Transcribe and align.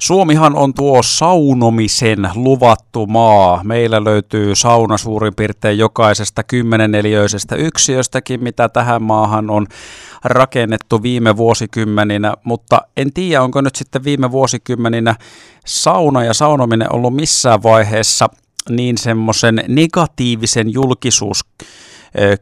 Suomihan 0.00 0.56
on 0.56 0.74
tuo 0.74 1.02
saunomisen 1.02 2.30
luvattu 2.34 3.06
maa. 3.06 3.60
Meillä 3.64 4.04
löytyy 4.04 4.54
sauna 4.54 4.98
suurin 4.98 5.34
piirtein 5.34 5.78
jokaisesta 5.78 6.42
kymmeneneliöisestä 6.42 7.56
yksiöstäkin, 7.56 8.42
mitä 8.42 8.68
tähän 8.68 9.02
maahan 9.02 9.50
on 9.50 9.66
rakennettu 10.24 11.02
viime 11.02 11.36
vuosikymmeninä, 11.36 12.34
mutta 12.44 12.80
en 12.96 13.12
tiedä, 13.12 13.42
onko 13.42 13.60
nyt 13.60 13.76
sitten 13.76 14.04
viime 14.04 14.30
vuosikymmeninä 14.30 15.14
sauna 15.66 16.24
ja 16.24 16.34
saunominen 16.34 16.94
ollut 16.94 17.14
missään 17.16 17.62
vaiheessa 17.62 18.28
niin 18.68 18.98
semmoisen 18.98 19.64
negatiivisen 19.68 20.72
julkisuus 20.72 21.40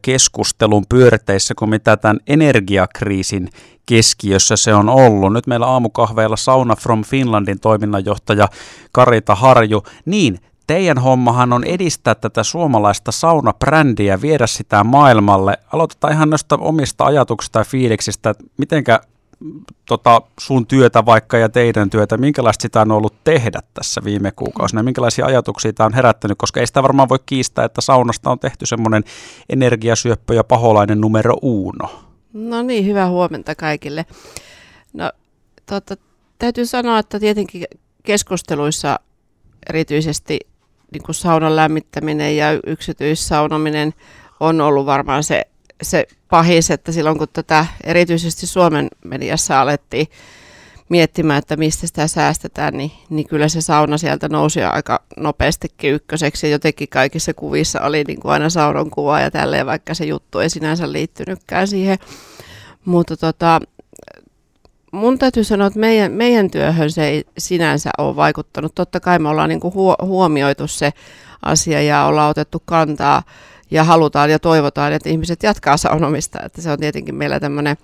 keskustelun 0.03 0.85
pyörteissä 0.89 1.55
kuin 1.55 1.71
mitä 1.71 1.97
tämän 1.97 2.19
energiakriisin 2.27 3.49
keskiössä 3.87 4.57
se 4.57 4.75
on 4.75 4.89
ollut. 4.89 5.33
Nyt 5.33 5.47
meillä 5.47 5.67
aamukahveilla 5.67 6.37
Sauna 6.37 6.77
from 6.77 7.05
Finlandin 7.05 7.61
toiminnanjohtaja 7.61 8.49
Karita 8.93 9.35
Harju. 9.35 9.83
Niin, 10.05 10.39
teidän 10.67 10.99
hommahan 10.99 11.53
on 11.53 11.65
edistää 11.65 12.15
tätä 12.15 12.43
suomalaista 12.43 13.13
saunabrändiä, 13.13 14.21
viedä 14.23 14.47
sitä 14.47 14.85
maailmalle. 14.85 15.59
Aloitetaan 15.73 16.13
ihan 16.13 16.31
noista 16.31 16.57
omista 16.61 17.05
ajatuksista 17.05 17.59
ja 17.59 17.65
fiiliksistä, 17.65 18.31
että 18.31 18.45
mitenkä 18.57 19.01
tota, 19.87 20.23
sun 20.41 20.67
työtä 20.67 21.07
vaikka 21.07 21.39
ja 21.39 21.49
teidän 21.49 21.91
työtä, 21.91 22.17
minkälaista 22.17 22.63
sitä 22.63 22.81
on 22.81 22.93
ollut 22.93 23.15
tehdä 23.25 23.61
tässä 23.75 24.01
viime 24.05 24.33
kuukausina, 24.33 24.83
minkälaisia 24.83 25.27
ajatuksia 25.27 25.73
tämä 25.73 25.87
on 25.87 25.95
herättänyt, 25.95 26.39
koska 26.39 26.61
ei 26.61 26.67
sitä 26.67 26.83
varmaan 26.83 27.09
voi 27.09 27.19
kiistää, 27.27 27.65
että 27.65 27.81
saunasta 27.81 28.31
on 28.31 28.39
tehty 28.39 28.67
semmoinen 28.67 29.05
energiasyöppö 29.49 30.35
ja 30.35 30.45
paholainen 30.45 31.01
numero 31.01 31.37
uno. 31.43 32.05
No 32.33 32.63
niin, 32.63 32.87
hyvää 32.87 33.09
huomenta 33.09 33.55
kaikille. 33.55 34.07
No, 34.93 35.13
tota, 35.67 35.97
täytyy 36.39 36.67
sanoa, 36.67 36.99
että 36.99 37.21
tietenkin 37.21 37.65
keskusteluissa 38.03 39.01
erityisesti 39.69 40.39
niin 40.93 41.03
kuin 41.03 41.15
saunan 41.15 41.57
lämmittäminen 41.57 42.37
ja 42.37 42.47
yksityissaunominen 42.67 43.95
on 44.41 44.61
ollut 44.61 44.87
varmaan 44.87 45.25
se, 45.25 45.45
se 45.83 46.07
pahis, 46.29 46.71
että 46.71 46.93
silloin 46.93 47.19
kun 47.19 47.29
tätä 47.33 47.67
erityisesti 47.85 48.47
Suomen 48.47 48.89
mediassa 49.05 49.61
alettiin 49.61 50.07
miettimään, 50.89 51.39
että 51.39 51.57
mistä 51.57 51.87
sitä 51.87 52.07
säästetään, 52.07 52.77
niin, 52.77 52.93
niin 53.11 53.29
kyllä 53.29 53.49
se 53.49 53.61
sauna 53.61 53.99
sieltä 53.99 54.29
nousi 54.29 54.63
aika 54.63 55.03
nopeastikin 55.17 55.93
ykköseksi. 55.93 56.51
Jotenkin 56.51 56.89
kaikissa 56.89 57.35
kuvissa 57.35 57.81
oli 57.81 58.05
niin 58.05 58.21
kuin 58.21 58.33
aina 58.33 58.51
saunan 58.51 58.91
kuva 58.91 59.21
ja 59.21 59.31
tälleen, 59.31 59.67
vaikka 59.67 59.95
se 59.95 60.05
juttu 60.05 60.39
ei 60.39 60.51
sinänsä 60.51 60.93
liittynytkään 60.93 61.69
siihen. 61.69 61.99
Mutta 62.85 63.17
tota, 63.17 63.61
mun 64.93 65.19
täytyy 65.19 65.45
sanoa, 65.45 65.67
että 65.67 65.79
meidän, 65.79 66.13
meidän 66.13 66.51
työhön 66.51 66.91
se 66.91 67.09
ei 67.09 67.25
sinänsä 67.39 67.91
ole 67.99 68.17
vaikuttanut. 68.17 68.75
Totta 68.75 69.01
kai 69.01 69.19
me 69.19 69.29
ollaan 69.29 69.49
niin 69.49 69.61
kuin 69.61 69.75
huomioitu 70.03 70.67
se 70.67 70.93
asia 71.43 71.83
ja 71.83 72.05
ollaan 72.05 72.31
otettu 72.31 72.63
kantaa 72.65 73.23
ja 73.71 73.85
halutaan 73.85 74.31
ja 74.31 74.39
toivotaan, 74.39 74.93
että 74.93 75.09
ihmiset 75.09 75.43
jatkaa 75.43 75.77
saunomista. 75.77 76.39
Että 76.45 76.63
se 76.63 76.71
on 76.71 76.79
tietenkin 76.79 77.15
meillä 77.15 77.41
tämmöinen 77.41 77.77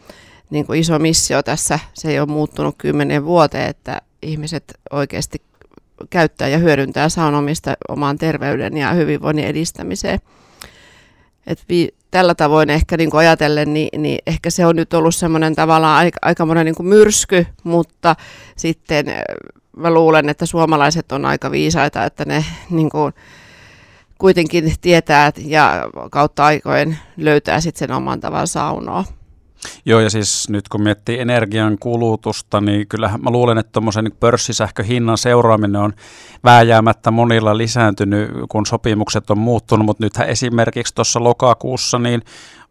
niin 0.50 0.66
kuin 0.66 0.80
iso 0.80 0.98
missio 0.98 1.42
tässä. 1.42 1.78
Se 1.94 2.10
ei 2.10 2.20
ole 2.20 2.28
muuttunut 2.28 2.74
kymmenen 2.78 3.24
vuoteen, 3.24 3.70
että 3.70 4.00
ihmiset 4.22 4.64
oikeasti 4.90 5.42
käyttää 6.10 6.48
ja 6.48 6.58
hyödyntää 6.58 7.08
saunomista 7.08 7.74
omaan 7.88 8.18
terveyden 8.18 8.76
ja 8.76 8.92
hyvinvoinnin 8.92 9.46
edistämiseen. 9.46 10.20
Et 11.46 11.64
vi, 11.68 11.88
tällä 12.10 12.34
tavoin 12.34 12.70
ehkä 12.70 12.96
niin 12.96 13.10
kuin 13.10 13.18
ajatellen, 13.18 13.74
niin, 13.74 14.02
niin 14.02 14.18
ehkä 14.26 14.50
se 14.50 14.66
on 14.66 14.76
nyt 14.76 14.94
ollut 14.94 15.14
semmoinen 15.14 15.54
tavallaan 15.54 15.98
aika, 15.98 16.18
aikamoinen 16.22 16.66
niin 16.66 16.74
kuin 16.74 16.86
myrsky, 16.86 17.46
mutta 17.64 18.16
sitten 18.56 19.06
mä 19.76 19.90
luulen, 19.90 20.28
että 20.28 20.46
suomalaiset 20.46 21.12
on 21.12 21.24
aika 21.24 21.50
viisaita, 21.50 22.04
että 22.04 22.24
ne 22.24 22.44
niin 22.70 22.90
kuin, 22.90 23.12
kuitenkin 24.18 24.74
tietää 24.80 25.32
ja 25.44 25.88
kautta 26.10 26.44
aikojen 26.44 26.98
löytää 27.16 27.60
sitten 27.60 27.78
sen 27.78 27.96
oman 27.96 28.20
tavan 28.20 28.48
saunoa. 28.48 29.04
Joo, 29.84 30.00
ja 30.00 30.10
siis 30.10 30.48
nyt 30.48 30.68
kun 30.68 30.82
miettii 30.82 31.20
energian 31.20 31.78
kulutusta, 31.78 32.60
niin 32.60 32.88
kyllähän 32.88 33.22
mä 33.22 33.30
luulen, 33.30 33.58
että 33.58 33.72
tuommoisen 33.72 34.12
pörssisähköhinnan 34.20 35.18
seuraaminen 35.18 35.80
on 35.80 35.92
vääjäämättä 36.44 37.10
monilla 37.10 37.58
lisääntynyt, 37.58 38.30
kun 38.48 38.66
sopimukset 38.66 39.30
on 39.30 39.38
muuttunut, 39.38 39.86
mutta 39.86 40.04
nythän 40.04 40.28
esimerkiksi 40.28 40.94
tuossa 40.94 41.24
lokakuussa 41.24 41.98
niin 41.98 42.22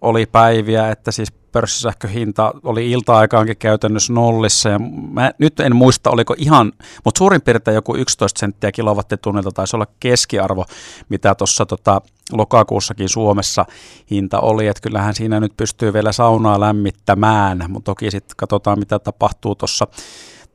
oli 0.01 0.25
päiviä, 0.25 0.89
että 0.89 1.11
siis 1.11 1.42
pörssisähköhinta 1.53 2.53
oli 2.63 2.91
ilta-aikaankin 2.91 3.57
käytännössä 3.57 4.13
nollissa. 4.13 4.69
Ja 4.69 4.79
mä 5.11 5.31
nyt 5.37 5.59
en 5.59 5.75
muista, 5.75 6.09
oliko 6.09 6.35
ihan, 6.37 6.71
mutta 7.05 7.17
suurin 7.17 7.41
piirtein 7.41 7.75
joku 7.75 7.95
11 7.95 8.39
senttiä 8.39 8.71
kilowattitunnilta 8.71 9.51
taisi 9.51 9.75
olla 9.75 9.87
keskiarvo, 9.99 10.65
mitä 11.09 11.35
tuossa 11.35 11.65
tota, 11.65 12.01
lokakuussakin 12.31 13.09
Suomessa 13.09 13.65
hinta 14.11 14.39
oli. 14.39 14.67
Että 14.67 14.81
kyllähän 14.81 15.15
siinä 15.15 15.39
nyt 15.39 15.57
pystyy 15.57 15.93
vielä 15.93 16.11
saunaa 16.11 16.59
lämmittämään, 16.59 17.65
mutta 17.67 17.91
toki 17.91 18.11
sitten 18.11 18.37
katsotaan, 18.37 18.79
mitä 18.79 18.99
tapahtuu 18.99 19.55
tuossa 19.55 19.87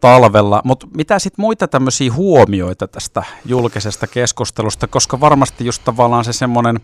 talvella. 0.00 0.62
Mutta 0.64 0.86
mitä 0.96 1.18
sitten 1.18 1.42
muita 1.42 1.68
tämmöisiä 1.68 2.12
huomioita 2.12 2.88
tästä 2.88 3.22
julkisesta 3.44 4.06
keskustelusta, 4.06 4.86
koska 4.86 5.20
varmasti 5.20 5.66
just 5.66 5.84
tavallaan 5.84 6.24
se 6.24 6.32
semmoinen, 6.32 6.80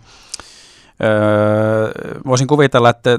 öö, 1.05 1.91
voisin 2.27 2.47
kuvitella, 2.47 2.91
että 2.91 3.19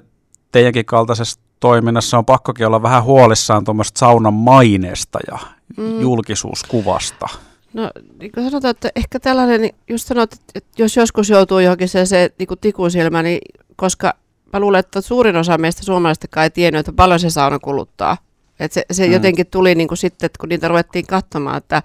teidänkin 0.56 0.86
kaltaisessa 0.86 1.40
toiminnassa 1.60 2.18
on 2.18 2.26
pakkokin 2.26 2.68
olla 2.68 2.82
vähän 2.82 3.04
huolissaan 3.04 3.64
tuommoista 3.64 4.00
saunan 4.00 4.34
maineesta 4.34 5.20
ja 5.32 5.38
mm. 5.78 6.02
julkisuuskuvasta. 6.02 7.28
No 7.74 7.92
niin 8.20 8.32
kuin 8.32 8.46
sanotaan, 8.46 8.72
että 8.72 8.90
ehkä 8.96 9.20
tällainen, 9.20 9.62
niin 9.62 9.76
just 9.90 10.08
sanot, 10.08 10.32
että 10.56 10.70
jos 10.78 10.96
joskus 10.96 11.30
joutuu 11.30 11.60
johonkin 11.60 11.90
se, 11.90 12.06
se 12.06 12.30
niin 12.40 12.48
kuin 12.48 12.60
tikusilmä, 12.60 13.24
niin 13.24 13.40
koska 13.76 14.14
mä 14.54 14.60
luulen, 14.60 14.80
että 14.80 15.02
suurin 15.02 15.36
osa 15.36 15.58
meistä 15.58 15.84
suomalaisista 15.84 16.44
ei 16.44 16.50
tiennyt, 16.50 16.80
että 16.80 16.94
paljon 16.94 17.20
se 17.20 17.30
sauna 17.30 17.60
kuluttaa. 17.60 18.18
Et 18.60 18.72
se 18.72 18.86
se 18.92 19.08
mm. 19.08 19.14
jotenkin 19.14 19.48
tuli 19.48 19.76
niin 19.76 19.88
kuin 19.88 19.98
sitten, 19.98 20.30
kun 20.40 20.50
niitä 20.50 20.68
ruvettiin 20.68 21.08
katsomaan, 21.08 21.58
että, 21.58 21.84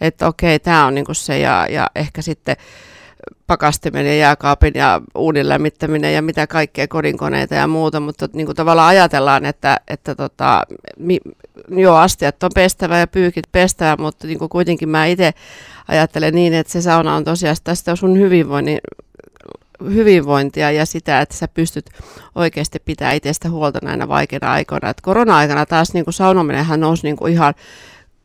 että 0.00 0.26
okei, 0.26 0.58
tämä 0.58 0.86
on 0.86 0.94
niin 0.94 1.06
kuin 1.06 1.16
se 1.16 1.38
ja, 1.38 1.66
ja 1.70 1.90
ehkä 1.94 2.22
sitten 2.22 2.56
pakastimen 3.46 4.06
ja 4.06 4.14
jääkaapin 4.14 4.72
ja 4.74 5.00
uunin 5.14 5.48
lämmittäminen 5.48 6.14
ja 6.14 6.22
mitä 6.22 6.46
kaikkea 6.46 6.88
kodinkoneita 6.88 7.54
ja 7.54 7.66
muuta, 7.66 8.00
mutta 8.00 8.28
niin 8.32 8.46
kuin 8.46 8.56
tavallaan 8.56 8.88
ajatellaan, 8.88 9.44
että, 9.44 9.80
että 9.88 10.14
tota, 10.14 10.62
mi, 10.98 11.18
joo, 11.68 11.96
astiat 11.96 12.42
on 12.42 12.50
pestävä 12.54 12.98
ja 12.98 13.06
pyykit 13.06 13.44
pestävä, 13.52 13.96
mutta 13.96 14.26
niin 14.26 14.38
kuin 14.38 14.48
kuitenkin 14.48 14.88
mä 14.88 15.06
itse 15.06 15.32
ajattelen 15.88 16.34
niin, 16.34 16.54
että 16.54 16.72
se 16.72 16.82
sauna 16.82 17.14
on 17.14 17.24
tosiaan 17.24 17.56
tästä 17.64 17.96
sun 17.96 18.18
hyvinvoinnin 18.18 18.78
hyvinvointia 19.84 20.70
ja 20.70 20.86
sitä, 20.86 21.20
että 21.20 21.36
sä 21.36 21.48
pystyt 21.48 21.90
oikeasti 22.34 22.78
pitää 22.84 23.12
itsestä 23.12 23.50
huolta 23.50 23.78
näinä 23.82 24.08
vaikeina 24.08 24.52
aikoina. 24.52 24.90
Et 24.90 25.00
korona-aikana 25.00 25.66
taas 25.66 25.94
niin 25.94 26.04
saunominenhan 26.10 26.80
nousi 26.80 27.02
niin 27.02 27.16
kuin 27.16 27.32
ihan 27.32 27.54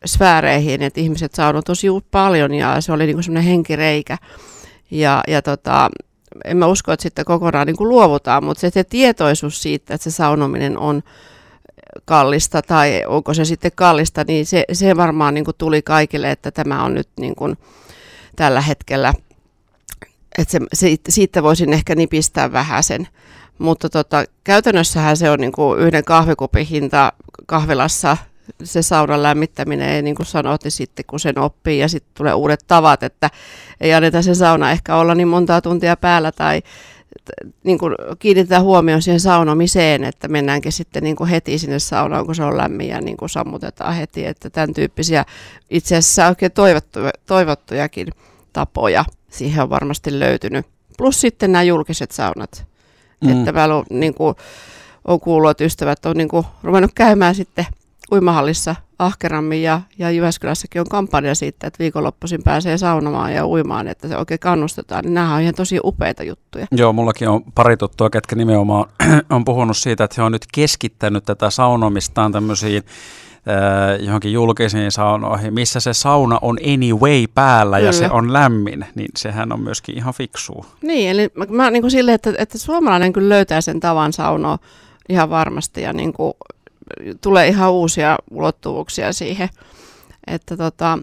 sfääreihin, 0.06 0.82
että 0.82 1.02
ihmiset 1.02 1.36
saunoi 1.36 1.64
tosi 1.64 1.88
paljon 2.12 2.54
ja 2.54 2.82
se 2.82 2.92
oli 2.92 3.06
niin 3.06 3.24
semmoinen 3.24 3.50
henkireikä. 3.50 4.18
Ja, 4.92 5.24
ja 5.28 5.42
tota, 5.42 5.90
en 6.46 6.58
mä 6.58 6.68
usko, 6.68 6.92
että 6.92 7.04
sitten 7.04 7.26
kokonaan 7.26 7.68
niin 7.68 7.78
kuin 7.78 7.90
luovutaan, 7.90 8.44
mutta 8.44 8.62
se, 8.62 8.70
se 8.70 8.84
tietoisuus 8.84 9.62
siitä, 9.62 9.94
että 9.94 10.04
se 10.04 10.12
saunominen 10.12 10.78
on 10.78 11.04
kallista 12.06 12.62
tai 12.62 13.04
onko 13.08 13.34
se 13.34 13.46
sitten 13.46 13.72
kallista, 13.76 14.24
niin 14.28 14.46
se, 14.46 14.66
se 14.72 14.98
varmaan 14.98 15.34
niin 15.34 15.46
kuin 15.46 15.56
tuli 15.58 15.82
kaikille, 15.82 16.32
että 16.32 16.52
tämä 16.52 16.84
on 16.84 16.94
nyt 16.94 17.10
niin 17.20 17.36
kuin 17.36 17.58
tällä 18.36 18.62
hetkellä, 18.62 19.14
että 20.38 20.52
se, 20.52 20.60
se, 20.74 20.98
siitä 21.10 21.44
voisin 21.44 21.74
ehkä 21.74 21.96
nipistää 21.96 22.52
vähän 22.52 22.84
sen. 22.84 23.08
Mutta 23.58 23.90
tota, 23.90 24.24
käytännössähän 24.44 25.18
se 25.18 25.30
on 25.30 25.40
niin 25.40 25.52
kuin 25.52 25.80
yhden 25.80 26.04
kahvikupin 26.04 26.66
hinta 26.66 27.14
kahvilassa 27.46 28.18
se 28.64 28.82
saunan 28.82 29.24
lämmittäminen 29.24 29.90
ei 29.90 30.02
niin 30.02 30.16
kuin 30.16 30.26
sanot, 30.26 30.64
niin 30.64 30.72
sitten 30.72 31.06
kun 31.08 31.20
sen 31.20 31.40
oppii 31.40 31.80
ja 31.80 31.88
sitten 31.88 32.12
tulee 32.18 32.34
uudet 32.34 32.64
tavat, 32.68 33.04
että 33.04 33.30
ei 33.82 33.94
anneta 33.94 34.22
se 34.22 34.36
sauna 34.36 34.72
ehkä 34.72 34.96
olla 34.96 35.16
niin 35.16 35.28
montaa 35.28 35.62
tuntia 35.62 35.98
päällä 35.98 36.32
tai 36.32 36.62
niin 37.64 37.78
kuin 37.78 37.96
kiinnitetään 38.20 38.64
huomioon 38.64 39.02
siihen 39.02 39.20
saunomiseen, 39.20 40.04
että 40.04 40.28
mennäänkin 40.28 40.72
sitten 40.72 41.04
niin 41.04 41.16
kuin 41.16 41.30
heti 41.30 41.58
sinne 41.58 41.80
saunaan, 41.80 42.26
kun 42.26 42.36
se 42.36 42.44
on 42.44 42.58
lämmin 42.58 42.88
ja 42.88 43.02
niin 43.02 43.18
kuin 43.18 43.30
sammutetaan 43.30 43.96
heti, 43.96 44.26
että 44.26 44.50
tämän 44.50 44.74
tyyppisiä 44.74 45.26
itse 45.70 45.96
asiassa 45.96 46.28
oikein 46.28 46.52
toivottuja, 46.52 47.12
toivottujakin 47.26 48.08
tapoja 48.54 49.06
siihen 49.30 49.64
on 49.64 49.70
varmasti 49.70 50.20
löytynyt. 50.20 50.66
Plus 50.98 51.22
sitten 51.22 51.52
nämä 51.52 51.64
julkiset 51.64 52.12
saunat, 52.12 52.66
mm. 53.22 53.38
että 53.38 53.52
mä 53.52 53.68
niin 53.90 54.14
kuin, 54.14 54.36
olen 55.06 55.20
kuullut, 55.20 55.52
että 55.52 55.64
ystävät 55.64 56.06
on 56.06 56.18
niin 56.18 56.28
kuin, 56.28 56.46
ruvennut 56.64 56.92
käymään 56.96 57.36
sitten 57.36 57.66
uimahallissa 58.12 58.76
ahkerammin 59.00 59.64
ja, 59.64 59.82
ja 59.98 60.12
Jyväskylässäkin 60.12 60.82
on 60.82 60.90
kampanja 60.90 61.36
siitä, 61.36 61.68
että 61.68 61.80
viikonloppuisin 61.80 62.44
pääsee 62.44 62.78
saunomaan 62.78 63.34
ja 63.34 63.48
uimaan, 63.48 63.88
että 63.88 64.08
se 64.08 64.18
oikein 64.18 64.40
kannustetaan. 64.40 65.04
Niin 65.04 65.14
nämä 65.14 65.36
on 65.36 65.42
ihan 65.42 65.56
tosi 65.56 65.80
upeita 65.84 66.24
juttuja. 66.24 66.68
Joo, 66.72 66.94
mullakin 66.94 67.30
on 67.30 67.44
pari 67.56 67.78
tuttua, 67.78 68.10
ketkä 68.10 68.36
nimenomaan 68.36 68.86
on 69.30 69.46
puhunut 69.46 69.78
siitä, 69.78 70.04
että 70.04 70.16
he 70.18 70.26
on 70.26 70.32
nyt 70.32 70.46
keskittänyt 70.54 71.24
tätä 71.24 71.50
saunomistaan 71.50 72.32
tämmöisiin 72.32 72.84
johonkin 74.00 74.34
julkisiin 74.34 74.92
saunoihin, 74.92 75.54
missä 75.54 75.80
se 75.80 75.94
sauna 75.94 76.40
on 76.42 76.58
anyway 76.74 77.28
päällä 77.34 77.78
Kyllä. 77.78 77.90
ja 77.90 77.94
se 77.94 78.10
on 78.10 78.34
lämmin, 78.34 78.86
niin 78.96 79.10
sehän 79.18 79.52
on 79.52 79.60
myöskin 79.60 79.98
ihan 79.98 80.14
fiksua. 80.14 80.66
Niin, 80.82 81.10
eli 81.10 81.30
mä, 81.36 81.46
mä 81.50 81.72
niin 81.72 81.84
kuin 81.84 81.92
silleen, 81.92 82.16
että, 82.16 82.34
että 82.38 82.58
suomalainen 82.58 83.14
kyllä 83.14 83.30
löytää 83.30 83.62
sen 83.62 83.80
tavan 83.80 84.14
saunoa 84.14 84.60
ihan 85.10 85.30
varmasti 85.30 85.82
ja 85.82 85.94
niin 85.94 86.14
kuin, 86.14 86.34
tulee 87.22 87.48
ihan 87.48 87.72
uusia 87.72 88.18
ulottuvuuksia 88.32 89.14
siihen. 89.14 89.50
Että 90.28 90.58
tota, 90.58 91.00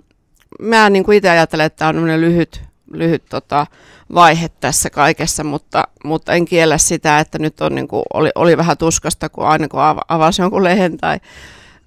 mä 0.61 0.91
niin 0.91 1.05
kuin 1.05 1.17
itse 1.17 1.31
ajattelen, 1.31 1.67
että 1.67 1.77
tämä 1.77 1.89
on 1.89 2.21
lyhyt, 2.21 2.63
lyhyt 2.93 3.23
tota, 3.29 3.67
vaihe 4.15 4.49
tässä 4.49 4.91
kaikessa, 4.91 5.45
mutta, 5.45 5.85
mutta 6.05 6.33
en 6.33 6.45
kiellä 6.45 6.79
sitä, 6.79 7.19
että 7.19 7.39
nyt 7.39 7.61
on, 7.61 7.75
niin 7.75 7.89
kuin, 7.89 8.03
oli, 8.15 8.31
oli 8.35 8.57
vähän 8.57 8.79
tuskasta, 8.79 9.29
kun 9.29 9.47
aina 9.47 9.69
kun 9.69 9.81
avasi 10.09 10.43
jonkun 10.43 10.65
lehen 10.65 10.99
tai 10.99 11.21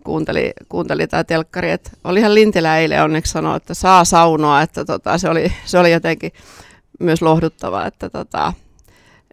kuunteli, 0.03 0.53
kuunteli 0.69 1.07
tai 1.07 1.25
telkkari. 1.25 1.71
Että 1.71 1.91
olihan 2.03 2.35
Lintilä 2.35 2.77
eilen 2.77 3.03
onneksi 3.03 3.31
sanoa, 3.31 3.55
että 3.55 3.73
saa 3.73 4.05
saunoa, 4.05 4.61
että 4.61 4.85
tota, 4.85 5.17
se, 5.17 5.29
oli, 5.29 5.53
se 5.65 5.79
oli 5.79 5.91
jotenkin 5.91 6.31
myös 6.99 7.21
lohduttava, 7.21 7.85
että 7.85 8.09
tota, 8.09 8.53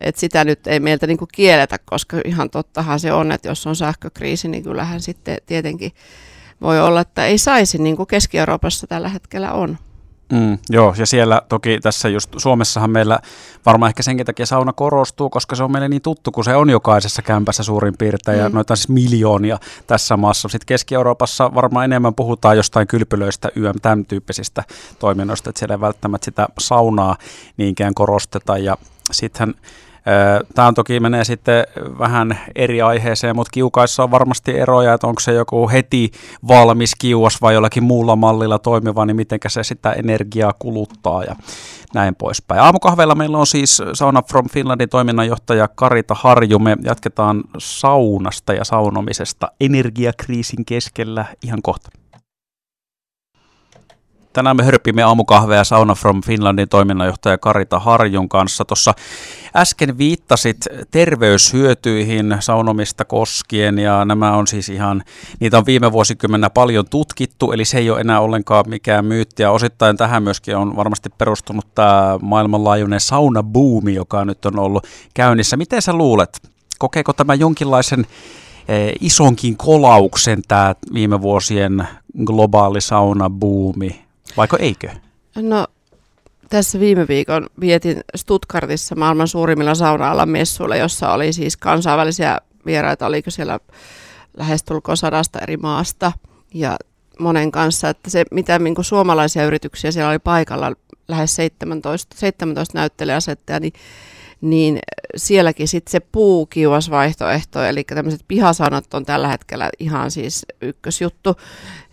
et 0.02 0.16
sitä 0.16 0.44
nyt 0.44 0.66
ei 0.66 0.80
meiltä 0.80 1.06
niinku 1.06 1.28
kielletä, 1.32 1.78
koska 1.84 2.16
ihan 2.24 2.50
tottahan 2.50 3.00
se 3.00 3.12
on, 3.12 3.32
että 3.32 3.48
jos 3.48 3.66
on 3.66 3.76
sähkökriisi, 3.76 4.48
niin 4.48 4.62
kyllähän 4.62 5.00
sitten 5.00 5.36
tietenkin 5.46 5.92
voi 6.60 6.80
olla, 6.80 7.00
että 7.00 7.26
ei 7.26 7.38
saisi, 7.38 7.78
niin 7.78 7.96
kuin 7.96 8.06
Keski-Euroopassa 8.06 8.86
tällä 8.86 9.08
hetkellä 9.08 9.52
on. 9.52 9.78
Mm, 10.32 10.58
joo, 10.70 10.94
ja 10.98 11.06
siellä 11.06 11.42
toki 11.48 11.78
tässä 11.82 12.08
just 12.08 12.30
Suomessahan 12.36 12.90
meillä 12.90 13.18
varmaan 13.66 13.88
ehkä 13.88 14.02
senkin 14.02 14.26
takia 14.26 14.46
sauna 14.46 14.72
korostuu, 14.72 15.30
koska 15.30 15.56
se 15.56 15.62
on 15.62 15.72
meille 15.72 15.88
niin 15.88 16.02
tuttu, 16.02 16.32
kun 16.32 16.44
se 16.44 16.56
on 16.56 16.70
jokaisessa 16.70 17.22
kämpässä 17.22 17.62
suurin 17.62 17.94
piirtein, 17.98 18.38
mm. 18.38 18.42
ja 18.42 18.48
noita 18.48 18.76
siis 18.76 18.88
miljoonia 18.88 19.58
tässä 19.86 20.16
maassa. 20.16 20.48
Sitten 20.48 20.66
Keski-Euroopassa 20.66 21.54
varmaan 21.54 21.84
enemmän 21.84 22.14
puhutaan 22.14 22.56
jostain 22.56 22.86
kylpylöistä, 22.86 23.48
YM, 23.56 23.74
tämän 23.82 24.04
tyyppisistä 24.04 24.64
toiminnoista, 24.98 25.50
että 25.50 25.58
siellä 25.58 25.74
ei 25.74 25.80
välttämättä 25.80 26.24
sitä 26.24 26.46
saunaa 26.58 27.16
niinkään 27.56 27.94
korosteta, 27.94 28.58
ja 28.58 28.76
sittenhän 29.12 29.54
Tämä 30.54 30.68
on 30.68 30.74
toki 30.74 31.00
menee 31.00 31.24
sitten 31.24 31.64
vähän 31.98 32.38
eri 32.54 32.82
aiheeseen, 32.82 33.36
mutta 33.36 33.50
kiukaissa 33.50 34.02
on 34.02 34.10
varmasti 34.10 34.58
eroja, 34.58 34.94
että 34.94 35.06
onko 35.06 35.20
se 35.20 35.32
joku 35.32 35.68
heti 35.68 36.10
valmis 36.48 36.94
kiuas 36.98 37.42
vai 37.42 37.54
jollakin 37.54 37.82
muulla 37.82 38.16
mallilla 38.16 38.58
toimiva, 38.58 39.06
niin 39.06 39.16
miten 39.16 39.38
se 39.48 39.64
sitä 39.64 39.92
energiaa 39.92 40.52
kuluttaa 40.58 41.24
ja 41.24 41.36
näin 41.94 42.14
poispäin. 42.14 42.60
Aamukahveilla 42.60 43.14
meillä 43.14 43.38
on 43.38 43.46
siis 43.46 43.82
Sauna 43.92 44.22
from 44.22 44.48
Finlandin 44.48 44.88
toiminnanjohtaja 44.88 45.68
Karita 45.68 46.14
Harju. 46.14 46.58
Me 46.58 46.76
jatketaan 46.84 47.44
saunasta 47.58 48.52
ja 48.52 48.64
saunomisesta 48.64 49.52
energiakriisin 49.60 50.64
keskellä 50.64 51.24
ihan 51.42 51.62
kohta. 51.62 52.01
Tänään 54.32 54.56
me 54.56 54.64
hörpimme 54.64 55.02
aamukahveja 55.02 55.64
Sauna 55.64 55.94
from 55.94 56.22
Finlandin 56.22 56.68
toiminnanjohtaja 56.68 57.38
Karita 57.38 57.78
Harjun 57.78 58.28
kanssa. 58.28 58.64
Tuossa 58.64 58.94
äsken 59.56 59.98
viittasit 59.98 60.56
terveyshyötyihin 60.90 62.36
saunomista 62.40 63.04
koskien 63.04 63.78
ja 63.78 64.04
nämä 64.04 64.36
on 64.36 64.46
siis 64.46 64.68
ihan, 64.68 65.02
niitä 65.40 65.58
on 65.58 65.66
viime 65.66 65.92
vuosikymmenä 65.92 66.50
paljon 66.50 66.88
tutkittu, 66.90 67.52
eli 67.52 67.64
se 67.64 67.78
ei 67.78 67.90
ole 67.90 68.00
enää 68.00 68.20
ollenkaan 68.20 68.64
mikään 68.68 69.04
myytti 69.04 69.42
ja 69.42 69.50
osittain 69.50 69.96
tähän 69.96 70.22
myöskin 70.22 70.56
on 70.56 70.76
varmasti 70.76 71.08
perustunut 71.18 71.74
tämä 71.74 72.18
maailmanlaajuinen 72.22 73.00
saunabuumi, 73.00 73.94
joka 73.94 74.24
nyt 74.24 74.46
on 74.46 74.58
ollut 74.58 74.86
käynnissä. 75.14 75.56
Miten 75.56 75.82
sä 75.82 75.92
luulet, 75.92 76.50
kokeeko 76.78 77.12
tämä 77.12 77.34
jonkinlaisen 77.34 78.06
eh, 78.68 78.92
isonkin 79.00 79.56
kolauksen 79.56 80.42
tämä 80.48 80.74
viime 80.94 81.22
vuosien 81.22 81.88
globaali 82.24 82.80
saunabuumi 82.80 84.11
Vaiko 84.36 84.56
eikö? 84.60 84.90
No 85.36 85.66
tässä 86.48 86.80
viime 86.80 87.08
viikon 87.08 87.46
vietin 87.60 88.00
Stuttgartissa 88.16 88.94
maailman 88.94 89.28
suurimmilla 89.28 89.74
sauna-alan 89.74 90.28
messuilla, 90.28 90.76
jossa 90.76 91.12
oli 91.12 91.32
siis 91.32 91.56
kansainvälisiä 91.56 92.38
vieraita, 92.66 93.06
oliko 93.06 93.30
siellä 93.30 93.60
lähestulkoon 94.36 94.96
sadasta 94.96 95.38
eri 95.38 95.56
maasta 95.56 96.12
ja 96.54 96.76
monen 97.18 97.52
kanssa, 97.52 97.88
että 97.88 98.10
se 98.10 98.24
mitä 98.30 98.58
niin 98.58 98.74
kuin 98.74 98.84
suomalaisia 98.84 99.44
yrityksiä 99.44 99.90
siellä 99.90 100.10
oli 100.10 100.18
paikalla, 100.18 100.72
lähes 101.08 101.36
17, 101.36 102.16
17 102.18 102.78
näyttelijäasettajaa, 102.78 103.60
niin 103.60 103.72
niin 104.42 104.78
sielläkin 105.16 105.68
sitten 105.68 105.90
se 105.90 106.00
puukiuasvaihtoehto, 106.00 107.64
eli 107.64 107.84
tämmöiset 107.84 108.24
pihasanat 108.28 108.94
on 108.94 109.04
tällä 109.04 109.28
hetkellä 109.28 109.70
ihan 109.78 110.10
siis 110.10 110.46
ykkösjuttu. 110.62 111.36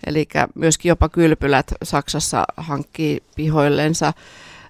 Eli 0.05 0.27
myöskin 0.55 0.89
jopa 0.89 1.09
kylpylät 1.09 1.73
Saksassa 1.83 2.45
hankkii 2.57 3.23
pihoillensa 3.35 4.13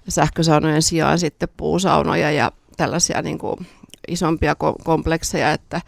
sähkösaunojen 0.08 0.82
sijaan 0.82 1.18
sitten 1.18 1.48
puusaunoja 1.56 2.30
ja 2.30 2.52
tällaisia 2.76 3.22
niin 3.22 3.38
kuin 3.38 3.66
isompia 4.08 4.54
komplekseja, 4.84 5.52
että 5.52 5.80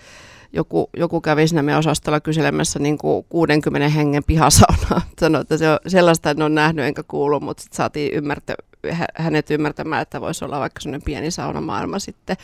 joku, 0.52 0.90
joku 0.96 1.20
kävi 1.20 1.48
siinä 1.48 1.62
meidän 1.62 1.78
osastolla 1.78 2.20
kyselemässä 2.20 2.78
niin 2.78 2.98
kuin 2.98 3.26
60 3.28 3.88
hengen 3.88 4.24
pihasaunaa. 4.24 5.02
Sanoi, 5.20 5.40
että 5.40 5.56
se 5.56 5.70
on, 5.70 5.78
sellaista 5.86 6.30
en 6.30 6.42
ole 6.42 6.48
nähnyt 6.48 6.84
enkä 6.84 7.02
kuullut, 7.02 7.42
mutta 7.42 7.62
sitten 7.62 7.76
saatiin 7.76 8.12
ymmärtää, 8.12 8.56
hänet 9.14 9.50
ymmärtämään, 9.50 10.02
että 10.02 10.20
voisi 10.20 10.44
olla 10.44 10.60
vaikka 10.60 10.80
sellainen 10.80 11.04
pieni 11.04 11.30
saunamaailma 11.30 11.98
sitten. 11.98 12.36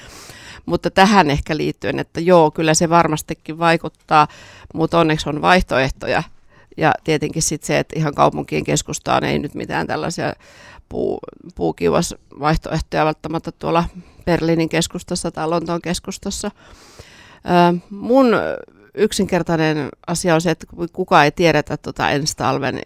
Mutta 0.67 0.91
tähän 0.91 1.31
ehkä 1.31 1.57
liittyen, 1.57 1.99
että 1.99 2.21
joo, 2.21 2.51
kyllä 2.51 2.75
se 2.75 2.89
varmastikin 2.89 3.59
vaikuttaa, 3.59 4.29
mutta 4.75 4.99
onneksi 4.99 5.29
on 5.29 5.43
vaihtoehtoja. 5.43 6.23
Ja 6.77 6.93
tietenkin 7.05 7.43
sitten 7.43 7.67
se, 7.67 7.79
että 7.79 7.99
ihan 7.99 8.15
kaupunkien 8.15 8.65
keskustaan 8.65 9.25
ei 9.25 9.39
nyt 9.39 9.55
mitään 9.55 9.87
tällaisia 9.87 10.33
puu, 10.89 11.19
puukiuasvaihtoehtoja 11.55 13.05
välttämättä 13.05 13.53
tuolla 13.53 13.85
Berliinin 14.25 14.69
keskustassa 14.69 15.31
tai 15.31 15.49
Lontoon 15.49 15.83
keskustassa. 15.83 16.51
mun 17.91 18.27
yksinkertainen 18.95 19.89
asia 20.07 20.35
on 20.35 20.41
se, 20.41 20.51
että 20.51 20.67
kukaan 20.93 21.25
ei 21.25 21.31
tiedetä 21.31 21.77
tuota 21.77 22.11
ensi 22.11 22.37
talven 22.37 22.81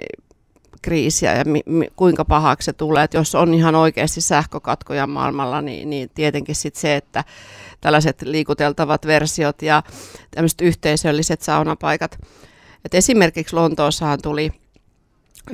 kriisiä 0.83 1.35
ja 1.35 1.45
mi, 1.45 1.61
mi, 1.67 1.89
kuinka 1.97 2.25
pahaksi 2.25 2.67
se 2.67 2.73
tulee. 2.73 3.05
Et 3.05 3.15
jos 3.15 3.35
on 3.35 3.55
ihan 3.55 3.75
oikeasti 3.75 4.21
sähkökatkoja 4.21 5.07
maailmalla, 5.07 5.61
niin, 5.63 5.91
niin 5.91 6.11
tietenkin 6.15 6.55
sit 6.55 6.75
se, 6.75 6.97
että 6.97 7.25
tällaiset 7.81 8.23
liikuteltavat 8.23 9.07
versiot 9.07 9.63
ja 9.63 9.83
tämmöiset 10.31 10.61
yhteisölliset 10.61 11.43
saunapaikat. 11.43 12.19
Et 12.85 12.95
esimerkiksi 12.95 13.57
Lontoossahan 13.57 14.19
tuli, 14.23 14.53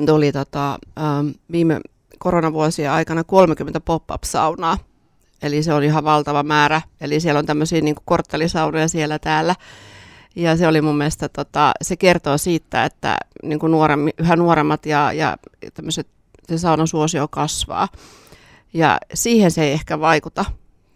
tuli 0.07 0.33
tota, 0.33 0.79
ähm, 0.99 1.29
viime 1.53 1.81
koronavuosien 2.19 2.91
aikana 2.91 3.25
30 3.25 3.81
pop-up-saunaa. 3.81 4.79
Eli 5.43 5.63
se 5.63 5.73
on 5.73 5.85
ihan 5.85 6.05
valtava 6.05 6.43
määrä. 6.43 6.83
Eli 7.01 7.21
siellä 7.21 7.39
on 7.39 7.47
tämmöisiä 7.47 7.81
niin 7.81 7.97
korttelisaunoja 8.05 8.89
siellä 8.89 9.19
täällä. 9.19 9.55
Ja 10.37 10.57
se 10.57 10.69
oli 10.69 10.81
mun 10.81 10.99
mielestä, 10.99 11.29
tota, 11.29 11.73
se 11.83 11.97
kertoo 11.97 12.39
siitä, 12.39 12.85
että 12.85 13.19
niin 13.43 13.59
kuin 13.59 13.71
nuoremmi, 13.71 14.11
yhä 14.19 14.37
nuoremmat 14.37 14.87
ja, 14.87 15.13
ja 15.13 15.37
tämmöiset, 15.75 16.09
se 16.49 16.59
saunan 16.59 16.89
suosio 16.89 17.29
kasvaa. 17.29 17.89
Ja 18.75 18.99
siihen 19.15 19.51
se 19.51 19.65
ei 19.65 19.73
ehkä 19.73 20.01
vaikuta, 20.01 20.45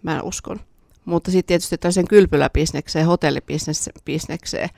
mä 0.03 0.21
uskon. 0.23 0.61
Mutta 1.05 1.31
sitten 1.31 1.47
tietysti 1.47 1.79
tällaisen 1.79 2.09
kylpyläbisnekseen, 2.09 3.07
hotellibisnekseen. 3.07 4.69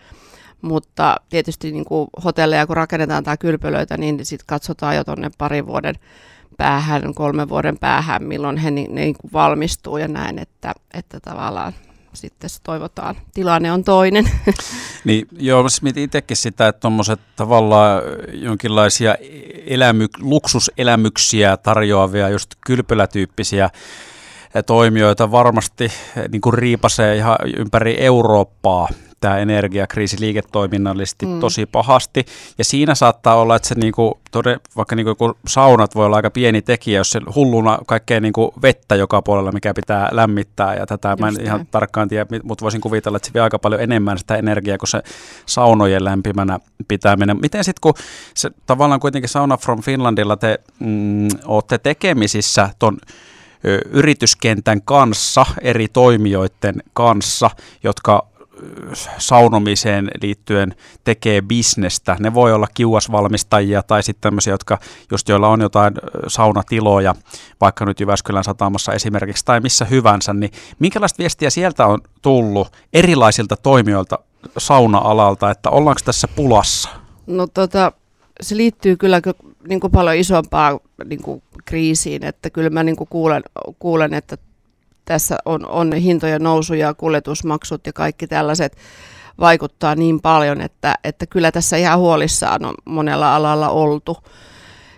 Mutta 0.63 1.17
tietysti 1.29 1.73
niin 1.73 1.85
kuin 1.85 2.09
hotelleja, 2.25 2.67
kun 2.67 2.77
rakennetaan 2.77 3.25
tai 3.25 3.37
kylpylöitä, 3.39 3.97
niin 3.97 4.25
sitten 4.25 4.47
katsotaan 4.47 4.97
jo 4.97 5.05
tuonne 5.05 5.31
parin 5.39 5.67
vuoden 5.67 5.95
päähän, 6.57 7.15
kolmen 7.15 7.49
vuoden 7.49 7.79
päähän, 7.79 8.25
milloin 8.25 8.57
he 8.57 8.71
niin, 8.71 8.95
niin 8.95 9.17
valmistuu 9.33 9.97
ja 9.97 10.09
näin, 10.09 10.39
että, 10.39 10.73
että 10.95 11.21
tavallaan 11.21 11.73
sitten 12.15 12.51
toivotaan 12.63 13.17
tilanne 13.35 13.73
on 13.73 13.85
toinen. 13.85 14.31
Niin, 15.05 15.27
joo, 15.39 15.63
mä 15.63 15.69
mietin 15.83 16.03
itsekin 16.03 16.37
sitä, 16.37 16.69
että 16.69 16.81
tuommoiset 16.81 17.21
tavallaan 17.37 18.03
jonkinlaisia 18.33 19.15
elämy, 19.67 20.07
luksuselämyksiä 20.19 21.57
tarjoavia, 21.57 22.29
just 22.29 22.55
kylpylätyyppisiä 22.67 23.71
toimijoita 24.67 25.31
varmasti 25.31 25.93
niin 26.33 26.41
kuin 26.41 26.55
riipasee 26.55 27.17
ihan 27.17 27.37
ympäri 27.57 27.97
Eurooppaa 27.99 28.89
tämä 29.25 29.39
energiakriisi 29.39 30.17
liiketoiminnallisesti 30.21 31.27
mm. 31.27 31.41
tosi 31.41 31.67
pahasti. 31.67 32.27
Ja 32.59 32.65
siinä 32.65 32.95
saattaa 32.95 33.35
olla, 33.35 33.57
että 33.57 33.69
se 33.69 33.75
niinku, 33.75 34.21
tode, 34.31 34.61
vaikka 34.77 34.97
niinku 34.97 35.37
saunat 35.47 35.95
voi 35.95 36.07
olla 36.07 36.17
aika 36.17 36.31
pieni 36.31 36.63
tekijä, 36.63 37.01
jos 37.01 37.11
se 37.11 37.21
hulluna 37.35 37.79
kaikkea 37.87 38.21
niinku 38.21 38.55
vettä 38.63 38.95
joka 38.95 39.23
puolella, 39.23 39.53
mikä 39.53 39.75
pitää 39.75 40.09
lämmittää. 40.13 40.75
Ja 40.75 40.87
tätä 40.87 41.09
Just 41.09 41.21
mä 41.21 41.29
en 41.29 41.35
näin. 41.35 41.47
ihan 41.47 41.67
tarkkaan 41.71 42.09
tiedä, 42.09 42.27
mutta 42.43 42.63
voisin 42.63 42.81
kuvitella, 42.81 43.17
että 43.17 43.27
se 43.27 43.35
vie 43.35 43.43
aika 43.43 43.59
paljon 43.59 43.81
enemmän 43.81 44.19
sitä 44.19 44.37
energiaa 44.37 44.79
kuin 44.79 44.89
se 44.89 45.03
saunojen 45.47 46.05
lämpimänä 46.05 46.59
pitää 46.89 47.17
mennä. 47.17 47.35
Miten 47.35 47.65
sitten, 47.65 47.81
kun 47.81 47.95
se 48.35 48.51
tavallaan 48.67 49.01
kuitenkin 49.01 49.29
Sauna 49.29 49.57
from 49.57 49.83
Finlandilla 49.83 50.37
te 50.37 50.59
mm, 50.79 51.29
olette 51.45 51.79
tekemisissä 51.79 52.69
ton 52.79 52.99
yrityskentän 53.91 54.83
kanssa, 54.83 55.47
eri 55.61 55.89
toimijoiden 55.89 56.83
kanssa, 56.93 57.51
jotka 57.83 58.34
saunomiseen 59.19 60.11
liittyen 60.23 60.75
tekee 61.05 61.43
bisnestä. 61.43 62.17
Ne 62.21 62.35
voi 62.35 62.53
olla 62.53 62.67
kiuasvalmistajia 62.75 63.83
tai 63.83 64.03
sitten 64.03 64.21
tämmöisiä, 64.21 64.53
jotka 64.53 64.79
just 65.11 65.29
joilla 65.29 65.49
on 65.49 65.61
jotain 65.61 65.95
saunatiloja, 66.27 67.15
vaikka 67.61 67.85
nyt 67.85 68.01
Jyväskylän 68.01 68.45
satamassa 68.45 68.93
esimerkiksi 68.93 69.45
tai 69.45 69.61
missä 69.61 69.85
hyvänsä, 69.85 70.35
niin 70.35 70.53
minkälaista 70.79 71.19
viestiä 71.19 71.51
sieltä 71.51 71.87
on 71.87 72.01
tullut 72.23 72.73
erilaisilta 72.93 73.57
toimijoilta 73.57 74.19
sauna-alalta, 74.59 75.51
että 75.51 75.71
ollaanko 75.71 76.01
tässä 76.05 76.29
pulassa? 76.29 76.89
No 77.27 77.47
tota, 77.47 77.93
se 78.41 78.57
liittyy 78.57 78.97
kyllä 78.97 79.21
niin 79.69 79.81
kuin 79.81 79.91
paljon 79.91 80.17
isompaan 80.17 80.81
niin 81.05 81.23
kuin 81.23 81.43
kriisiin, 81.65 82.25
että 82.25 82.51
kyllä 82.51 82.71
mä 82.71 82.83
niin 82.83 82.97
kuin 82.97 83.09
kuulen, 83.09 83.43
kuulen, 83.79 84.15
että 84.15 84.37
tässä 85.05 85.39
on, 85.45 85.69
on 85.69 85.93
hintojen 85.93 86.43
nousu 86.43 86.75
ja 86.75 86.95
kuljetusmaksut 86.95 87.87
ja 87.87 87.93
kaikki 87.93 88.27
tällaiset 88.27 88.77
vaikuttaa 89.41 89.95
niin 89.95 90.21
paljon, 90.21 90.61
että, 90.61 90.95
että 91.05 91.27
kyllä 91.27 91.53
tässä 91.53 91.77
ihan 91.77 91.99
huolissaan 91.99 92.65
on 92.65 92.75
monella 92.85 93.37
alalla 93.37 93.69
oltu. 93.69 94.17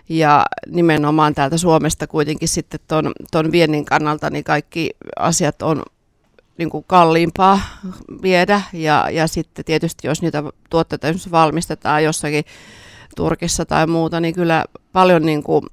Ja 0.09 0.45
nimenomaan 0.67 1.35
täältä 1.35 1.57
Suomesta 1.57 2.07
kuitenkin 2.07 2.47
sitten 2.47 2.79
ton, 2.87 3.11
ton 3.31 3.51
viennin 3.51 3.85
kannalta 3.85 4.29
niin 4.29 4.43
kaikki 4.43 4.89
asiat 5.19 5.61
on 5.61 5.83
niin 6.57 6.69
kuin 6.69 6.83
kalliimpaa 6.87 7.59
viedä 8.21 8.61
ja, 8.73 9.09
ja 9.11 9.27
sitten 9.27 9.65
tietysti 9.65 10.07
jos 10.07 10.21
niitä 10.21 10.43
tuotteita 10.69 11.07
valmistetaan 11.31 12.03
jossakin 12.03 12.45
Turkissa 13.15 13.65
tai 13.65 13.87
muuta, 13.87 14.19
niin 14.19 14.35
kyllä 14.35 14.65
paljon 14.93 15.25
niin 15.25 15.43
kuin 15.43 15.65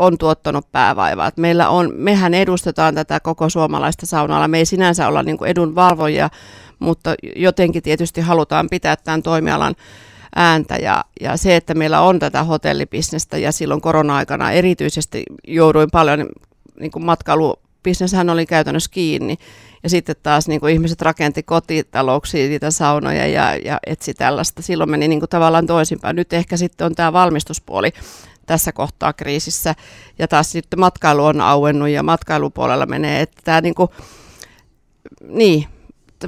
on 0.00 0.18
tuottanut 0.18 0.72
päävaivaa. 0.72 1.32
Meillä 1.36 1.68
on, 1.68 1.92
mehän 1.94 2.34
edustetaan 2.34 2.94
tätä 2.94 3.20
koko 3.20 3.48
suomalaista 3.48 4.06
saunaa. 4.06 4.48
Me 4.48 4.58
ei 4.58 4.66
sinänsä 4.66 5.08
olla 5.08 5.22
niin 5.22 5.46
edunvalvojia, 5.46 6.30
mutta 6.78 7.14
jotenkin 7.36 7.82
tietysti 7.82 8.20
halutaan 8.20 8.68
pitää 8.70 8.96
tämän 8.96 9.22
toimialan 9.22 9.74
ääntä 10.36 10.76
ja, 10.76 11.04
ja 11.20 11.36
se, 11.36 11.56
että 11.56 11.74
meillä 11.74 12.00
on 12.00 12.18
tätä 12.18 12.44
hotellibisnestä 12.44 13.38
ja 13.38 13.52
silloin 13.52 13.80
korona-aikana 13.80 14.52
erityisesti 14.52 15.22
jouduin 15.48 15.90
paljon, 15.92 16.28
niin 16.80 16.90
kuin 16.90 17.04
matkailubisneshän 17.04 18.30
oli 18.30 18.46
käytännössä 18.46 18.90
kiinni 18.90 19.36
ja 19.82 19.90
sitten 19.90 20.16
taas 20.22 20.48
niin 20.48 20.60
kuin 20.60 20.72
ihmiset 20.72 21.02
rakenti 21.02 21.42
kotitalouksia 21.42 22.48
niitä 22.48 22.70
saunoja 22.70 23.26
ja, 23.26 23.56
ja 23.56 23.78
etsi 23.86 24.14
tällaista. 24.14 24.62
Silloin 24.62 24.90
meni 24.90 25.08
niin 25.08 25.20
kuin 25.20 25.30
tavallaan 25.30 25.66
toisinpäin. 25.66 26.16
Nyt 26.16 26.32
ehkä 26.32 26.56
sitten 26.56 26.84
on 26.84 26.94
tämä 26.94 27.12
valmistuspuoli 27.12 27.92
tässä 28.50 28.72
kohtaa 28.72 29.12
kriisissä. 29.12 29.74
Ja 30.18 30.28
taas 30.28 30.52
sitten 30.52 30.80
matkailu 30.80 31.24
on 31.24 31.40
auennut 31.40 31.88
ja 31.88 32.02
matkailupuolella 32.02 32.86
menee, 32.86 33.20
että 33.20 33.40
tämä 33.44 33.60
niin 33.60 33.74
kuin, 33.74 33.88
niin, 35.28 35.66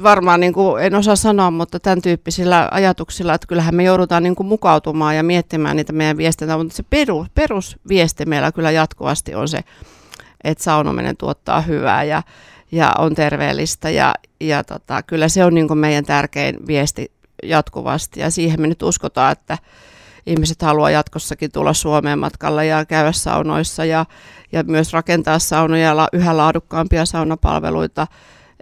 varmaan 0.03 0.39
niin 0.39 0.53
kuin, 0.53 0.83
en 0.83 0.95
osaa 0.95 1.15
sanoa, 1.15 1.51
mutta 1.51 1.79
tämän 1.79 2.01
tyyppisillä 2.01 2.67
ajatuksilla, 2.71 3.33
että 3.33 3.47
kyllähän 3.47 3.75
me 3.75 3.83
joudutaan 3.83 4.23
niin 4.23 4.35
kuin 4.35 4.47
mukautumaan 4.47 5.15
ja 5.15 5.23
miettimään 5.23 5.75
niitä 5.75 5.93
meidän 5.93 6.17
viestintä, 6.17 6.57
mutta 6.57 6.75
se 6.75 6.83
perus, 6.89 7.27
perusviesti 7.35 8.25
meillä 8.25 8.51
kyllä 8.51 8.71
jatkuvasti 8.71 9.35
on 9.35 9.47
se, 9.47 9.63
että 10.43 10.63
saunominen 10.63 11.17
tuottaa 11.17 11.61
hyvää 11.61 12.03
ja, 12.03 12.23
ja 12.71 12.93
on 12.97 13.15
terveellistä. 13.15 13.89
Ja, 13.89 14.15
ja 14.39 14.63
tota, 14.63 15.03
kyllä 15.03 15.27
se 15.27 15.45
on 15.45 15.53
niin 15.53 15.67
kuin 15.67 15.77
meidän 15.77 16.05
tärkein 16.05 16.67
viesti 16.67 17.11
jatkuvasti. 17.43 18.19
Ja 18.19 18.31
siihen 18.31 18.61
me 18.61 18.67
nyt 18.67 18.83
uskotaan, 18.83 19.31
että 19.31 19.57
ihmiset 20.25 20.61
haluaa 20.61 20.89
jatkossakin 20.89 21.51
tulla 21.51 21.73
Suomeen 21.73 22.19
matkalla 22.19 22.63
ja 22.63 22.85
käydä 22.85 23.11
saunoissa 23.11 23.85
ja, 23.85 24.05
ja 24.51 24.63
myös 24.63 24.93
rakentaa 24.93 25.39
saunoja 25.39 25.87
ja 25.87 26.07
yhä 26.13 26.37
laadukkaampia 26.37 27.05
saunapalveluita. 27.05 28.07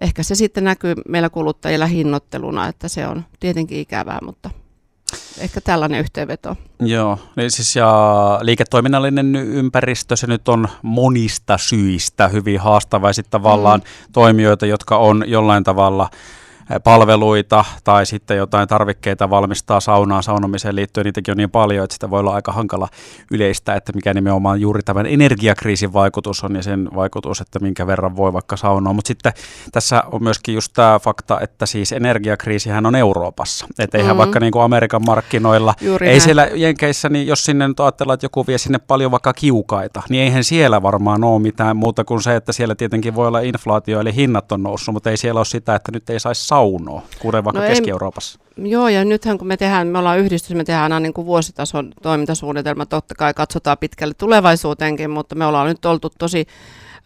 Ehkä 0.02 0.24
se 0.24 0.36
sitten 0.36 0.64
näkyy 0.64 0.96
meillä 1.08 1.30
kuluttajilla 1.30 1.86
hinnoitteluna, 1.86 2.68
että 2.68 2.88
se 2.88 3.08
on 3.08 3.26
tietenkin 3.40 3.80
ikävää, 3.80 4.20
mutta 4.26 4.50
ehkä 5.38 5.62
tällainen 5.62 6.00
yhteenveto. 6.00 6.56
Joo, 6.80 7.20
niin 7.36 7.52
siis 7.52 7.76
ja 7.76 8.40
liiketoiminnallinen 8.42 9.36
ympäristö, 9.36 10.16
se 10.16 10.28
nyt 10.28 10.48
on 10.48 10.68
monista 10.82 11.58
syistä 11.58 12.28
hyvin 12.28 12.60
haastava 12.60 13.10
ja 13.10 13.14
sitten 13.14 13.32
tavallaan 13.32 13.80
mm. 13.80 14.12
toimijoita, 14.12 14.66
jotka 14.66 14.98
on 14.98 15.24
jollain 15.28 15.64
tavalla– 15.64 16.10
palveluita 16.80 17.66
tai 17.84 18.06
sitten 18.06 18.38
jotain 18.38 18.68
tarvikkeita 18.68 19.30
valmistaa 19.30 19.80
saunaan, 19.80 20.24
saunomiseen 20.24 20.76
liittyen, 20.76 21.06
niitäkin 21.06 21.32
on 21.32 21.38
niin 21.38 21.50
paljon, 21.50 21.84
että 21.84 21.94
sitä 21.94 22.10
voi 22.10 22.20
olla 22.20 22.34
aika 22.34 22.52
hankala 22.52 22.88
yleistä, 23.32 23.76
että 23.76 23.94
mikä 23.94 24.14
nimenomaan 24.14 24.62
juuri 24.62 24.82
tämän 24.82 25.06
energiakriisin 25.06 25.94
vaikutus 25.94 26.44
on 26.44 26.56
ja 26.56 26.64
sen 26.64 26.90
vaikutus, 26.96 27.42
että 27.42 27.60
minkä 27.60 27.88
verran 27.88 28.16
voi 28.16 28.34
vaikka 28.34 28.58
saunoa. 28.58 28.94
Mutta 28.94 29.08
sitten 29.08 29.34
tässä 29.72 30.04
on 30.12 30.24
myöskin 30.24 30.56
just 30.56 30.74
tämä 30.74 31.00
fakta, 31.00 31.40
että 31.40 31.66
siis 31.66 31.92
energiakriisihän 31.92 32.86
on 32.86 32.96
Euroopassa. 32.96 33.68
Että 33.80 33.98
eihän 33.98 34.10
mm-hmm. 34.10 34.18
vaikka 34.18 34.40
niin 34.40 34.52
kuin 34.52 34.64
Amerikan 34.64 35.02
markkinoilla, 35.06 35.74
juuri 35.82 36.08
ei 36.08 36.14
näin. 36.14 36.22
siellä 36.22 36.50
Jenkeissä, 36.54 37.10
niin 37.10 37.28
jos 37.28 37.46
sinne 37.46 37.68
nyt 37.68 37.80
ajatellaan, 37.80 38.14
että 38.14 38.26
joku 38.26 38.48
vie 38.48 38.58
sinne 38.58 38.80
paljon 38.80 39.12
vaikka 39.12 39.34
kiukaita, 39.34 40.02
niin 40.10 40.24
eihän 40.24 40.44
siellä 40.44 40.82
varmaan 40.82 41.24
ole 41.24 41.42
mitään 41.42 41.78
muuta 41.78 42.04
kuin 42.04 42.22
se, 42.22 42.36
että 42.36 42.52
siellä 42.52 42.76
tietenkin 42.76 43.16
voi 43.16 43.28
olla 43.28 43.40
inflaatio, 43.40 44.00
eli 44.00 44.16
hinnat 44.16 44.52
on 44.52 44.64
noussut, 44.64 44.94
mutta 44.94 45.10
ei 45.10 45.18
siellä 45.18 45.40
ole 45.40 45.46
sitä, 45.46 45.76
että 45.76 45.92
nyt 45.92 46.10
ei 46.10 46.20
saisi 46.20 46.48
saunoa, 46.62 47.02
kuten 47.20 47.44
vaikka 47.44 47.62
no 47.62 47.68
Keski-Euroopassa. 47.68 48.40
Joo, 48.58 48.90
ja 48.90 49.06
nythän 49.06 49.38
kun 49.38 49.48
me 49.48 49.58
tehdään, 49.58 49.88
me 49.88 49.98
ollaan 49.98 50.20
yhdistys, 50.20 50.56
me 50.56 50.64
tehdään 50.64 50.84
aina 50.84 51.00
niin 51.00 51.14
kuin 51.14 51.26
vuositason 51.26 51.92
toimintasuunnitelma, 52.02 52.86
totta 52.86 53.16
kai 53.16 53.34
katsotaan 53.34 53.78
pitkälle 53.78 54.14
tulevaisuuteenkin, 54.14 55.10
mutta 55.10 55.36
me 55.36 55.46
ollaan 55.46 55.68
nyt 55.68 55.86
oltu 55.86 56.10
tosi 56.20 56.48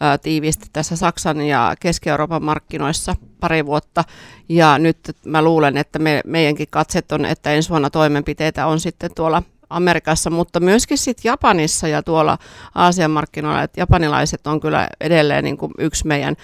ä, 0.02 0.18
tiiviisti 0.18 0.68
tässä 0.74 0.96
Saksan 0.96 1.42
ja 1.42 1.76
Keski-Euroopan 1.80 2.44
markkinoissa 2.44 3.16
pari 3.40 3.66
vuotta, 3.66 4.04
ja 4.50 4.78
nyt 4.78 4.98
mä 5.26 5.42
luulen, 5.42 5.78
että 5.78 6.00
me, 6.00 6.22
meidänkin 6.26 6.68
katset 6.70 7.12
on, 7.12 7.26
että 7.26 7.52
ensi 7.52 7.70
vuonna 7.70 7.90
toimenpiteitä 7.90 8.68
on 8.68 8.80
sitten 8.80 9.12
tuolla 9.16 9.44
Amerikassa, 9.70 10.30
mutta 10.30 10.60
myöskin 10.60 10.98
sitten 10.98 11.30
Japanissa 11.30 11.88
ja 11.88 12.04
tuolla 12.04 12.38
Aasian 12.76 13.12
markkinoilla, 13.12 13.64
että 13.64 13.80
japanilaiset 13.80 14.48
on 14.48 14.60
kyllä 14.60 14.88
edelleen 15.02 15.44
niin 15.44 15.58
kuin 15.58 15.72
yksi 15.78 16.08
meidän 16.08 16.36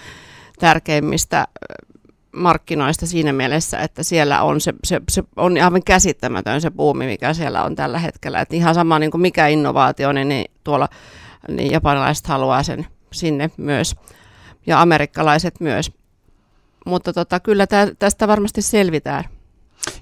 tärkeimmistä 0.58 1.46
markkinoista 2.32 3.06
siinä 3.06 3.32
mielessä, 3.32 3.78
että 3.78 4.02
siellä 4.02 4.42
on 4.42 4.60
se, 4.60 4.74
se, 4.84 5.00
se 5.10 5.22
on 5.36 5.58
aivan 5.64 5.82
käsittämätön 5.82 6.60
se 6.60 6.70
buumi, 6.70 7.06
mikä 7.06 7.34
siellä 7.34 7.64
on 7.64 7.74
tällä 7.74 7.98
hetkellä. 7.98 8.40
Että 8.40 8.56
ihan 8.56 8.74
sama 8.74 8.98
niin 8.98 9.10
kuin 9.10 9.20
mikä 9.20 9.46
innovaatio, 9.46 10.12
niin, 10.12 10.28
niin 10.28 10.50
tuolla 10.64 10.88
niin 11.48 11.72
japanilaiset 11.72 12.26
haluaa 12.26 12.62
sen 12.62 12.86
sinne 13.12 13.50
myös 13.56 13.94
ja 14.66 14.80
amerikkalaiset 14.80 15.60
myös. 15.60 15.92
Mutta 16.86 17.12
tota, 17.12 17.40
kyllä 17.40 17.66
tä, 17.66 17.88
tästä 17.98 18.28
varmasti 18.28 18.62
selvitään. 18.62 19.24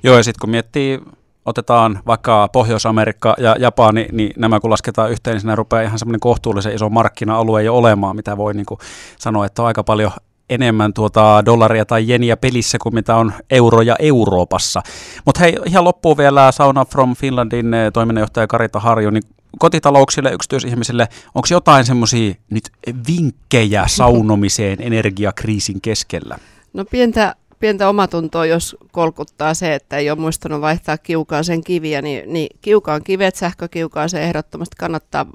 Joo, 0.03 0.17
ja 0.17 0.23
sitten 0.23 0.41
kun 0.41 0.51
miettii, 0.51 1.01
otetaan 1.45 2.01
vaikka 2.07 2.49
Pohjois-Amerikka 2.49 3.35
ja 3.39 3.57
Japani, 3.59 4.09
niin 4.13 4.33
nämä 4.37 4.61
kun 4.61 4.71
lasketaan 4.71 5.11
yhteen, 5.11 5.35
niin 5.35 5.41
siinä 5.41 5.57
rupeaa 5.57 5.83
ihan 5.83 5.99
semmoinen 5.99 6.21
kohtuullisen 6.21 6.75
iso 6.75 6.89
markkina-alue 6.89 7.63
jo 7.63 7.77
olemaan, 7.77 8.17
mitä 8.17 8.37
voi 8.37 8.55
niin 8.55 8.67
kuin 8.67 8.81
sanoa, 9.19 9.47
että 9.47 9.63
on 9.63 9.69
aika 9.69 9.85
paljon 9.85 10.11
enemmän 10.51 10.93
tuota 10.93 11.43
dollaria 11.45 11.85
tai 11.85 12.09
jeniä 12.09 12.37
pelissä 12.37 12.79
kuin 12.83 12.95
mitä 12.95 13.17
on 13.17 13.33
euroja 13.51 13.97
Euroopassa. 13.99 14.83
Mutta 15.25 15.41
hei, 15.41 15.57
ihan 15.67 15.85
loppuun 15.85 16.17
vielä 16.17 16.53
Sauna 16.53 16.85
from 16.85 17.17
Finlandin 17.17 17.75
eh, 17.75 17.93
toiminnanjohtaja 17.93 18.47
Karita 18.47 18.81
Harju, 18.81 19.11
niin 19.11 19.23
kotitalouksille, 19.59 20.33
yksityisihmisille, 20.33 21.09
onko 21.35 21.49
jotain 21.51 21.85
semmoisia 21.85 22.35
nyt 22.51 22.71
vinkkejä 23.09 23.85
saunomiseen 23.87 24.83
energiakriisin 24.93 25.81
keskellä? 25.81 26.39
No 26.73 26.85
pientä, 26.85 27.35
pientä 27.59 27.89
omatuntoa, 27.89 28.47
jos 28.47 28.77
kolkuttaa 28.93 29.55
se, 29.55 29.75
että 29.75 29.97
ei 29.97 30.11
ole 30.11 30.19
muistanut 30.19 30.61
vaihtaa 30.61 30.99
kiukaan 30.99 31.45
kiviä, 31.65 32.03
niin, 32.03 32.33
niin 32.33 32.57
kiukaan 32.61 33.05
kivet, 33.05 33.37
sähkökiukaan 33.37 34.09
se 34.09 34.23
ehdottomasti 34.23 34.77
kannattaa 34.79 35.27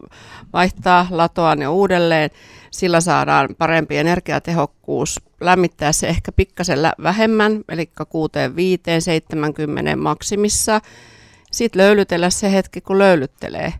vaihtaa, 0.54 1.08
latoa 1.10 1.56
ne 1.56 1.68
uudelleen 1.68 2.30
sillä 2.76 3.02
saadaan 3.02 3.56
parempi 3.58 3.98
energiatehokkuus. 3.98 5.22
Lämmittää 5.42 5.92
se 5.92 6.08
ehkä 6.08 6.32
pikkasen 6.32 6.80
vähemmän, 7.04 7.64
eli 7.70 7.90
6, 8.10 8.32
5, 8.56 8.82
70 9.00 9.96
maksimissa. 9.96 10.82
Sitten 11.52 11.82
löylytellä 11.82 12.30
se 12.30 12.52
hetki, 12.52 12.82
kun 12.82 12.98
löylyttelee. 12.98 13.74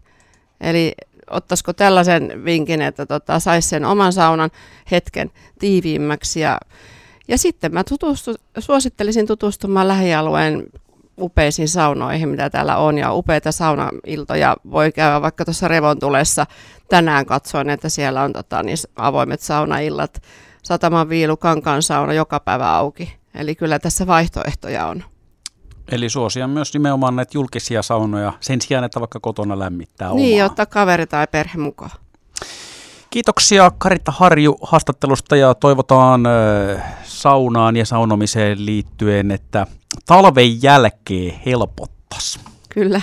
Eli 0.62 0.94
ottaisiko 1.30 1.74
tällaisen 1.74 2.46
vinkin, 2.46 2.82
että 2.82 3.06
tota, 3.06 3.40
saisi 3.40 3.70
sen 3.70 3.86
oman 3.86 4.14
saunan 4.14 4.50
hetken 4.92 5.32
tiiviimmäksi. 5.60 6.40
Ja, 6.40 6.58
ja 7.28 7.38
sitten 7.38 7.74
mä 7.74 7.84
tutustu, 7.84 8.36
suosittelisin 8.60 9.28
tutustumaan 9.28 9.88
lähialueen 9.88 10.68
upeisiin 11.22 11.68
saunoihin, 11.68 12.30
mitä 12.30 12.50
täällä 12.50 12.78
on, 12.78 12.98
ja 12.98 13.14
upeita 13.14 13.52
saunailtoja 13.52 14.56
voi 14.72 14.92
käydä 14.92 15.22
vaikka 15.22 15.46
tuossa 15.46 15.68
Revontulessa 15.68 16.46
tänään 16.90 17.26
katsoin, 17.26 17.70
että 17.70 17.90
siellä 17.90 18.22
on 18.22 18.34
tota, 18.34 18.64
niin 18.64 18.78
avoimet 18.96 19.42
saunaillat, 19.42 20.22
Sataman 20.64 21.10
viilu, 21.10 21.38
Kankaan 21.38 21.82
sauna 21.84 22.14
joka 22.14 22.40
päivä 22.40 22.72
auki. 22.76 23.16
Eli 23.36 23.56
kyllä 23.56 23.80
tässä 23.80 24.08
vaihtoehtoja 24.08 24.86
on. 24.86 25.04
Eli 25.92 26.10
suosia 26.10 26.48
myös 26.48 26.74
nimenomaan 26.74 27.16
näitä 27.16 27.32
julkisia 27.34 27.82
saunoja 27.82 28.34
sen 28.40 28.62
sijaan, 28.62 28.84
että 28.84 29.00
vaikka 29.00 29.20
kotona 29.20 29.60
lämmittää 29.60 30.14
Niin, 30.14 30.44
omaa. 30.44 30.52
ottaa 30.52 30.66
kaveri 30.66 31.08
tai 31.08 31.28
perhe 31.32 31.58
mukaan. 31.58 31.92
Kiitoksia 33.16 33.72
Karita 33.78 34.12
Harju 34.12 34.58
haastattelusta 34.62 35.36
ja 35.36 35.54
toivotaan 35.54 36.24
saunaan 37.04 37.76
ja 37.76 37.86
saunomiseen 37.86 38.66
liittyen, 38.66 39.32
että 39.32 39.68
talven 40.06 40.64
jälkeen 40.64 41.40
helpottaisi. 41.46 42.40
Kyllä. 42.70 43.02